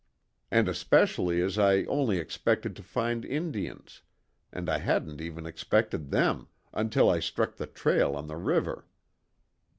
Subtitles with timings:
[0.49, 4.01] And especially as I only expected to find Indians
[4.51, 8.87] and I hadn't even expected them, until I struck the trail on the river."